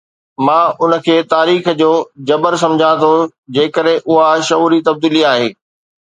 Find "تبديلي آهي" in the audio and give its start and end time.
4.89-5.47